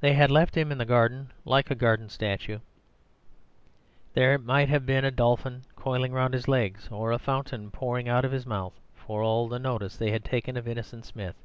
They 0.00 0.14
had 0.14 0.32
left 0.32 0.56
him 0.56 0.72
in 0.72 0.78
the 0.78 0.84
garden 0.84 1.32
like 1.44 1.70
a 1.70 1.76
garden 1.76 2.08
statue; 2.08 2.58
there 4.12 4.38
might 4.38 4.68
have 4.68 4.84
been 4.84 5.04
a 5.04 5.12
dolphin 5.12 5.62
coiling 5.76 6.12
round 6.12 6.34
his 6.34 6.48
legs, 6.48 6.88
or 6.90 7.12
a 7.12 7.18
fountain 7.20 7.70
pouring 7.70 8.08
out 8.08 8.24
of 8.24 8.32
his 8.32 8.44
mouth, 8.44 8.74
for 8.96 9.22
all 9.22 9.46
the 9.46 9.60
notice 9.60 9.96
they 9.96 10.10
had 10.10 10.24
taken 10.24 10.56
of 10.56 10.66
Innocent 10.66 11.04
Smith. 11.06 11.36